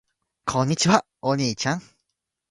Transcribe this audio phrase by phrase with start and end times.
[0.47, 1.05] こんにちは。
[1.21, 1.81] お兄ちゃん。